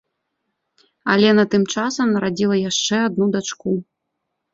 Алена 1.15 1.45
тым 1.55 1.63
часам 1.73 2.07
нарадзіла 2.13 2.57
яшчэ 2.69 2.95
адну 3.09 3.25
дачку. 3.37 3.75